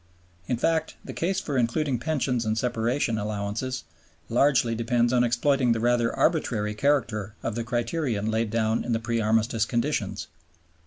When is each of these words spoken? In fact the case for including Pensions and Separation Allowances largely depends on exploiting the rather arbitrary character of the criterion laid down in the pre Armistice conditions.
In 0.47 0.57
fact 0.57 0.95
the 1.05 1.13
case 1.13 1.39
for 1.39 1.59
including 1.59 1.99
Pensions 1.99 2.43
and 2.43 2.57
Separation 2.57 3.19
Allowances 3.19 3.83
largely 4.29 4.73
depends 4.73 5.13
on 5.13 5.23
exploiting 5.23 5.73
the 5.73 5.79
rather 5.79 6.11
arbitrary 6.15 6.73
character 6.73 7.35
of 7.43 7.53
the 7.53 7.63
criterion 7.63 8.31
laid 8.31 8.49
down 8.49 8.83
in 8.83 8.93
the 8.93 8.99
pre 8.99 9.21
Armistice 9.21 9.63
conditions. 9.65 10.25